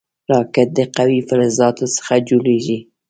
[0.31, 2.77] راکټ د قوي فلزاتو څخه جوړېږي